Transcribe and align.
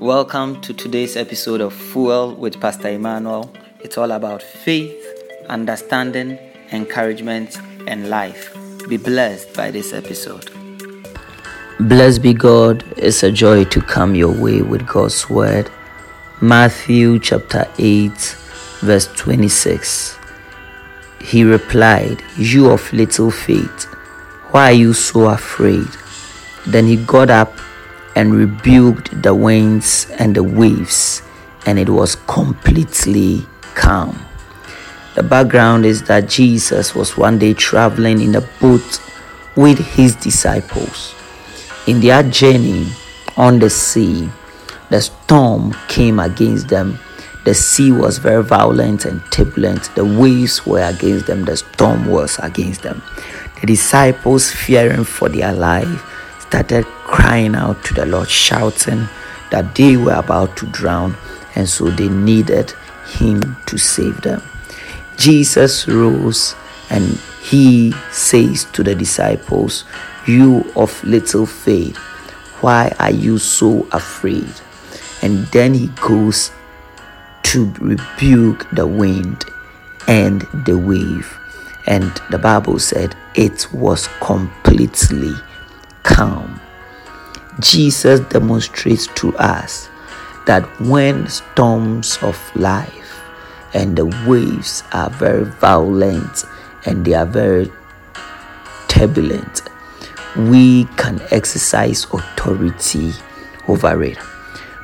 Welcome 0.00 0.60
to 0.60 0.74
today's 0.74 1.16
episode 1.16 1.62
of 1.62 1.72
Fuel 1.72 2.34
with 2.34 2.60
Pastor 2.60 2.90
Emmanuel. 2.90 3.50
It's 3.80 3.96
all 3.96 4.10
about 4.10 4.42
faith, 4.42 4.94
understanding, 5.48 6.38
encouragement, 6.70 7.56
and 7.86 8.10
life. 8.10 8.54
Be 8.88 8.98
blessed 8.98 9.54
by 9.54 9.70
this 9.70 9.94
episode. 9.94 10.50
Blessed 11.80 12.20
be 12.20 12.34
God, 12.34 12.84
it's 12.98 13.22
a 13.22 13.32
joy 13.32 13.64
to 13.64 13.80
come 13.80 14.14
your 14.14 14.32
way 14.32 14.60
with 14.60 14.86
God's 14.86 15.30
word. 15.30 15.70
Matthew 16.42 17.18
chapter 17.18 17.66
8, 17.78 18.10
verse 18.80 19.06
26. 19.14 20.18
He 21.22 21.42
replied, 21.42 22.22
You 22.36 22.70
of 22.70 22.92
little 22.92 23.30
faith, 23.30 23.84
why 24.50 24.72
are 24.72 24.74
you 24.74 24.92
so 24.92 25.30
afraid? 25.30 25.88
Then 26.66 26.86
he 26.86 26.96
got 26.96 27.30
up 27.30 27.50
and 28.16 28.34
rebuked 28.34 29.22
the 29.22 29.34
winds 29.34 30.10
and 30.18 30.34
the 30.34 30.42
waves, 30.42 31.22
and 31.66 31.78
it 31.78 31.88
was 31.88 32.16
completely 32.26 33.46
calm. 33.74 34.18
The 35.14 35.22
background 35.22 35.86
is 35.86 36.02
that 36.04 36.28
Jesus 36.28 36.94
was 36.94 37.16
one 37.16 37.38
day 37.38 37.54
traveling 37.54 38.20
in 38.20 38.34
a 38.34 38.40
boat 38.60 39.00
with 39.54 39.78
his 39.78 40.16
disciples. 40.16 41.14
In 41.86 42.00
their 42.00 42.22
journey 42.22 42.88
on 43.36 43.58
the 43.58 43.70
sea, 43.70 44.28
the 44.90 45.00
storm 45.00 45.74
came 45.88 46.18
against 46.18 46.68
them. 46.68 46.98
The 47.44 47.54
sea 47.54 47.92
was 47.92 48.18
very 48.18 48.42
violent 48.42 49.04
and 49.04 49.22
turbulent. 49.30 49.94
The 49.94 50.04
waves 50.04 50.66
were 50.66 50.82
against 50.82 51.26
them. 51.26 51.44
The 51.44 51.56
storm 51.56 52.06
was 52.06 52.38
against 52.40 52.82
them. 52.82 53.02
The 53.60 53.66
disciples, 53.68 54.50
fearing 54.50 55.04
for 55.04 55.28
their 55.28 55.52
life, 55.52 56.15
started 56.56 56.86
crying 57.04 57.54
out 57.54 57.84
to 57.84 57.92
the 57.92 58.06
Lord, 58.06 58.30
shouting 58.30 59.06
that 59.50 59.74
they 59.74 59.98
were 59.98 60.14
about 60.14 60.56
to 60.56 60.66
drown 60.66 61.14
and 61.54 61.68
so 61.68 61.90
they 61.90 62.08
needed 62.08 62.72
Him 63.06 63.56
to 63.66 63.76
save 63.76 64.22
them. 64.22 64.42
Jesus 65.18 65.86
rose 65.86 66.54
and 66.88 67.04
He 67.42 67.92
says 68.10 68.64
to 68.72 68.82
the 68.82 68.94
disciples, 68.94 69.84
You 70.26 70.64
of 70.76 71.04
little 71.04 71.44
faith, 71.44 71.98
why 72.62 72.90
are 72.98 73.10
you 73.10 73.36
so 73.36 73.86
afraid? 73.92 74.48
And 75.20 75.44
then 75.48 75.74
He 75.74 75.88
goes 76.00 76.52
to 77.42 77.70
rebuke 77.80 78.66
the 78.70 78.86
wind 78.86 79.44
and 80.08 80.40
the 80.64 80.78
wave. 80.78 81.38
And 81.86 82.10
the 82.30 82.38
Bible 82.38 82.78
said 82.78 83.14
it 83.34 83.70
was 83.74 84.08
completely 84.20 85.34
calm. 86.06 86.60
Jesus 87.60 88.20
demonstrates 88.20 89.08
to 89.08 89.36
us 89.36 89.90
that 90.46 90.64
when 90.80 91.28
storms 91.28 92.18
of 92.22 92.38
life 92.54 93.20
and 93.74 93.96
the 93.96 94.06
waves 94.26 94.82
are 94.92 95.10
very 95.10 95.44
violent 95.44 96.44
and 96.86 97.04
they 97.04 97.14
are 97.14 97.26
very 97.26 97.70
turbulent, 98.88 99.62
we 100.36 100.84
can 100.96 101.20
exercise 101.30 102.04
authority 102.12 103.12
over 103.68 104.02
it. 104.04 104.18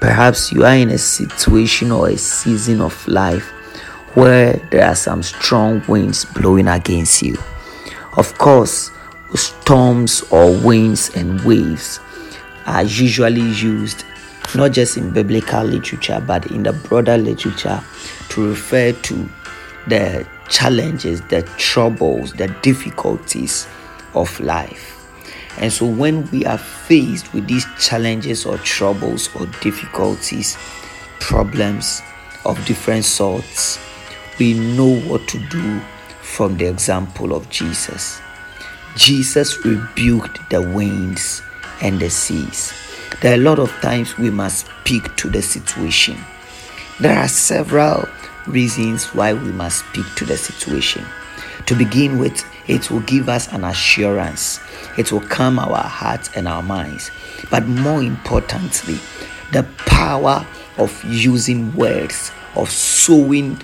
Perhaps 0.00 0.52
you 0.52 0.64
are 0.64 0.74
in 0.74 0.90
a 0.90 0.98
situation 0.98 1.92
or 1.92 2.08
a 2.08 2.16
season 2.18 2.80
of 2.80 3.06
life 3.06 3.50
where 4.14 4.54
there 4.70 4.84
are 4.84 4.94
some 4.94 5.22
strong 5.22 5.82
winds 5.86 6.24
blowing 6.24 6.68
against 6.68 7.22
you. 7.22 7.36
Of 8.16 8.36
course, 8.38 8.90
storms 9.34 10.22
or 10.30 10.56
winds 10.60 11.10
and 11.16 11.40
waves 11.42 12.00
are 12.66 12.84
usually 12.84 13.42
used 13.52 14.04
not 14.54 14.72
just 14.72 14.96
in 14.96 15.10
biblical 15.10 15.64
literature 15.64 16.22
but 16.26 16.46
in 16.50 16.62
the 16.62 16.72
broader 16.72 17.18
literature 17.18 17.82
to 18.28 18.48
refer 18.48 18.92
to 18.92 19.28
the 19.86 20.26
challenges, 20.48 21.20
the 21.22 21.42
troubles, 21.58 22.32
the 22.34 22.48
difficulties 22.62 23.66
of 24.14 24.38
life. 24.40 24.90
And 25.58 25.72
so, 25.72 25.86
when 25.86 26.28
we 26.30 26.44
are 26.46 26.58
faced 26.58 27.32
with 27.32 27.46
these 27.46 27.66
challenges 27.78 28.44
or 28.44 28.58
troubles 28.58 29.28
or 29.36 29.46
difficulties, 29.60 30.56
problems 31.20 32.02
of 32.44 32.64
different 32.66 33.04
sorts, 33.04 33.78
we 34.38 34.54
know 34.54 35.00
what 35.02 35.26
to 35.28 35.38
do 35.48 35.80
from 36.22 36.56
the 36.56 36.66
example 36.66 37.34
of 37.34 37.48
Jesus. 37.50 38.20
Jesus 38.96 39.64
rebuked 39.64 40.38
the 40.50 40.62
winds 40.62 41.42
and 41.80 41.98
the 41.98 42.10
seas. 42.10 42.72
There 43.20 43.32
are 43.32 43.40
a 43.40 43.44
lot 43.44 43.58
of 43.58 43.70
times 43.80 44.16
we 44.18 44.30
must 44.30 44.66
speak 44.66 45.14
to 45.16 45.28
the 45.28 45.42
situation. 45.42 46.16
There 47.00 47.18
are 47.18 47.28
several 47.28 48.08
reasons 48.46 49.06
why 49.06 49.32
we 49.32 49.50
must 49.50 49.84
speak 49.88 50.06
to 50.16 50.24
the 50.24 50.36
situation. 50.36 51.04
To 51.66 51.74
begin 51.74 52.18
with, 52.18 52.44
it 52.68 52.90
will 52.90 53.00
give 53.00 53.28
us 53.28 53.52
an 53.52 53.64
assurance, 53.64 54.60
it 54.96 55.10
will 55.10 55.22
calm 55.22 55.58
our 55.58 55.76
hearts 55.82 56.30
and 56.36 56.46
our 56.46 56.62
minds. 56.62 57.10
But 57.50 57.66
more 57.66 58.00
importantly, 58.02 58.98
the 59.52 59.64
power 59.86 60.46
of 60.78 61.02
using 61.04 61.74
words, 61.74 62.30
of 62.54 62.70
sowing 62.70 63.60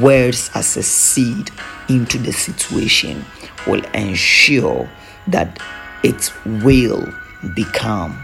words 0.00 0.50
as 0.54 0.76
a 0.76 0.82
seed 0.82 1.50
into 1.88 2.18
the 2.18 2.32
situation 2.32 3.24
will 3.66 3.84
ensure 3.94 4.88
that 5.28 5.58
it 6.02 6.32
will 6.44 7.06
become. 7.54 8.18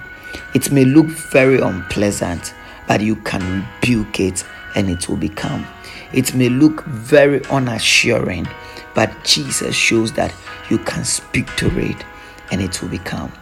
It 0.54 0.70
may 0.70 0.84
look 0.84 1.06
very 1.06 1.60
unpleasant, 1.60 2.54
but 2.87 3.00
you 3.00 3.16
can 3.16 3.66
rebuke 3.82 4.20
it 4.20 4.44
and 4.75 4.88
it 4.88 5.09
will 5.09 5.16
become. 5.16 5.66
It 6.12 6.34
may 6.34 6.48
look 6.48 6.84
very 6.84 7.44
unassuring, 7.47 8.47
but 8.94 9.12
Jesus 9.25 9.75
shows 9.75 10.12
that 10.12 10.34
you 10.70 10.78
can 10.78 11.04
speak 11.04 11.54
to 11.56 11.66
it 11.78 12.04
and 12.50 12.60
it 12.60 12.81
will 12.81 12.88
become. 12.88 13.32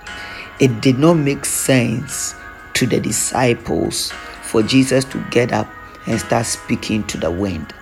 It 0.60 0.80
did 0.80 0.98
not 0.98 1.14
make 1.14 1.44
sense 1.44 2.34
to 2.74 2.86
the 2.86 3.00
disciples 3.00 4.12
for 4.42 4.62
Jesus 4.62 5.04
to 5.06 5.22
get 5.30 5.52
up 5.52 5.68
and 6.06 6.18
start 6.18 6.46
speaking 6.46 7.04
to 7.04 7.18
the 7.18 7.30
wind 7.30 7.74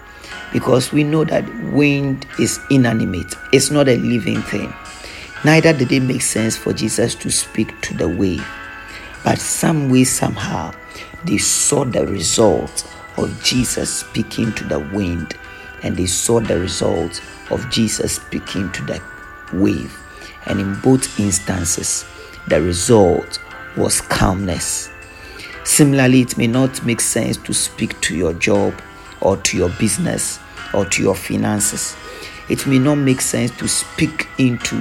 because 0.52 0.92
we 0.92 1.04
know 1.04 1.24
that 1.24 1.48
wind 1.64 2.26
is 2.38 2.60
inanimate, 2.70 3.34
it's 3.52 3.70
not 3.70 3.88
a 3.88 3.96
living 3.96 4.42
thing. 4.42 4.72
Neither 5.44 5.72
did 5.72 5.90
it 5.92 6.00
make 6.00 6.22
sense 6.22 6.56
for 6.56 6.72
Jesus 6.72 7.14
to 7.16 7.30
speak 7.30 7.80
to 7.82 7.94
the 7.94 8.08
wave, 8.08 8.46
but 9.24 9.38
some 9.38 9.90
way, 9.90 10.04
somehow, 10.04 10.72
they 11.24 11.38
saw 11.38 11.84
the 11.84 12.06
result 12.06 12.86
of 13.16 13.42
Jesus 13.42 14.00
speaking 14.00 14.52
to 14.54 14.64
the 14.64 14.78
wind, 14.78 15.34
and 15.82 15.96
they 15.96 16.06
saw 16.06 16.40
the 16.40 16.58
result 16.58 17.22
of 17.50 17.70
Jesus 17.70 18.16
speaking 18.16 18.70
to 18.72 18.82
the 18.84 19.02
wave. 19.52 19.96
And 20.46 20.60
in 20.60 20.80
both 20.80 21.20
instances, 21.20 22.04
the 22.48 22.60
result 22.60 23.38
was 23.76 24.00
calmness. 24.00 24.90
Similarly, 25.64 26.22
it 26.22 26.36
may 26.36 26.46
not 26.46 26.84
make 26.84 27.00
sense 27.00 27.36
to 27.38 27.52
speak 27.52 28.00
to 28.02 28.16
your 28.16 28.32
job 28.34 28.74
or 29.20 29.36
to 29.38 29.56
your 29.56 29.70
business 29.70 30.38
or 30.74 30.84
to 30.86 31.02
your 31.02 31.14
finances. 31.14 31.96
It 32.48 32.66
may 32.66 32.78
not 32.78 32.96
make 32.96 33.20
sense 33.20 33.56
to 33.58 33.68
speak 33.68 34.28
into 34.38 34.76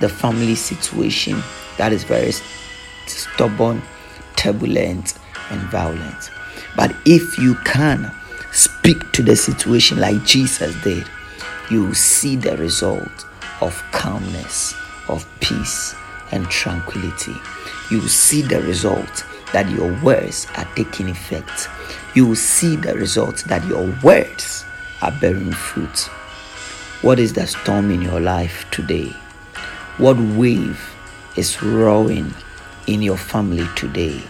the 0.00 0.08
family 0.08 0.54
situation 0.54 1.42
that 1.76 1.92
is 1.92 2.04
very 2.04 2.32
stubborn, 3.06 3.82
turbulent, 4.36 5.18
and 5.50 5.60
violent. 5.70 6.30
But 6.76 6.94
if 7.04 7.38
you 7.38 7.54
can 7.64 8.10
speak 8.52 9.12
to 9.12 9.22
the 9.22 9.36
situation 9.36 9.98
like 9.98 10.24
Jesus 10.24 10.74
did, 10.82 11.06
you 11.70 11.86
will 11.86 11.94
see 11.94 12.36
the 12.36 12.56
result 12.56 13.26
of 13.60 13.82
calmness, 13.92 14.74
of 15.08 15.26
peace, 15.40 15.94
and 16.32 16.48
tranquility. 16.48 17.34
You 17.90 18.00
will 18.00 18.08
see 18.08 18.42
the 18.42 18.62
result 18.62 19.24
that 19.52 19.68
your 19.70 19.92
words 20.02 20.46
are 20.56 20.68
taking 20.74 21.08
effect. 21.08 21.68
You 22.14 22.26
will 22.26 22.36
see 22.36 22.76
the 22.76 22.94
results 22.94 23.42
that 23.44 23.64
your 23.66 23.94
words 24.02 24.64
are 25.02 25.12
bearing 25.20 25.52
fruit. 25.52 26.08
What 27.02 27.18
is 27.18 27.32
the 27.32 27.46
storm 27.46 27.90
in 27.90 28.02
your 28.02 28.20
life 28.20 28.66
today? 28.70 29.14
What 29.98 30.18
wave 30.18 30.80
is 31.36 31.62
roaring 31.62 32.34
in 32.86 33.02
your 33.02 33.16
family 33.16 33.66
today? 33.74 34.22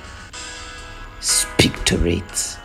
Speak 1.21 1.85
to 1.85 2.07
it 2.07 2.59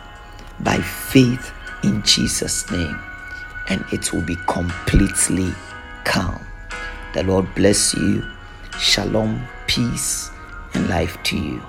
by 0.60 0.78
faith 0.78 1.52
in 1.82 2.02
Jesus' 2.02 2.70
name, 2.70 2.98
and 3.68 3.84
it 3.92 4.12
will 4.12 4.22
be 4.22 4.36
completely 4.46 5.52
calm. 6.04 6.40
The 7.14 7.22
Lord 7.22 7.54
bless 7.54 7.94
you. 7.94 8.24
Shalom, 8.78 9.46
peace, 9.66 10.30
and 10.74 10.88
life 10.88 11.22
to 11.24 11.36
you. 11.36 11.62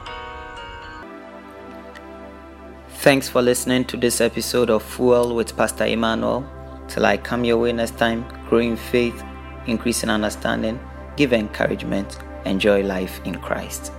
Thanks 3.02 3.30
for 3.30 3.44
listening 3.44 3.86
to 3.86 3.96
this 3.96 4.22
episode 4.22 4.72
of 4.72 4.82
Fuel 4.82 5.36
with 5.36 5.56
Pastor 5.56 5.86
Emmanuel. 5.86 6.44
Till 6.88 7.06
I 7.06 7.16
come 7.18 7.44
your 7.46 7.58
way 7.58 7.72
next 7.72 7.96
time, 8.00 8.26
grow 8.50 8.58
in 8.58 8.76
faith, 8.76 9.24
increase 9.68 10.02
in 10.02 10.10
understanding, 10.10 10.80
give 11.16 11.32
encouragement, 11.32 12.18
enjoy 12.46 12.82
life 12.82 13.22
in 13.24 13.36
Christ. 13.36 13.92